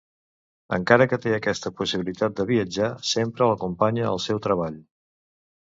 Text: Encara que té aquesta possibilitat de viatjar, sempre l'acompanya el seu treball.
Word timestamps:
Encara 0.77 1.05
que 1.11 1.19
té 1.25 1.33
aquesta 1.35 1.73
possibilitat 1.81 2.41
de 2.41 2.47
viatjar, 2.53 2.91
sempre 3.13 3.53
l'acompanya 3.53 4.13
el 4.15 4.25
seu 4.29 4.43
treball. 4.49 4.83